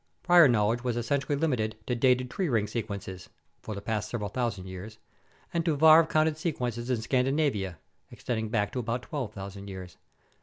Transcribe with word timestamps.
Prior 0.23 0.47
knowledge 0.47 0.83
was 0.83 0.97
essentially 0.97 1.35
limited 1.35 1.75
to 1.85 1.93
dated 1.93 2.31
tree 2.31 2.49
ring 2.49 2.65
sequences 2.65 3.29
(for 3.61 3.75
the 3.75 3.83
past 3.83 4.09
several 4.09 4.29
thousand 4.31 4.65
years) 4.65 4.97
and 5.53 5.63
to 5.63 5.75
varve 5.77 6.09
counted 6.09 6.39
sequences 6.39 6.89
in 6.89 6.99
Scandinavia 7.03 7.77
(ex 8.11 8.23
tending 8.23 8.49
back 8.49 8.71
to 8.71 8.79
about 8.79 9.03
12,000 9.03 9.67
years). 9.67 9.97